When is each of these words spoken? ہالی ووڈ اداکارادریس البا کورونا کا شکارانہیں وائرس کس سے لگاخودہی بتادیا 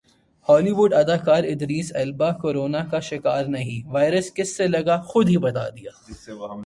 ہالی 0.47 0.71
ووڈ 0.71 0.93
اداکارادریس 0.93 1.91
البا 1.95 2.31
کورونا 2.31 2.83
کا 2.91 2.99
شکارانہیں 2.99 3.89
وائرس 3.91 4.31
کس 4.33 4.55
سے 4.57 4.67
لگاخودہی 4.67 5.37
بتادیا 5.37 5.91